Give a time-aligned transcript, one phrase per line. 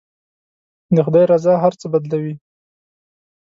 [0.95, 2.35] د خدای رضا هر څه بدلوي.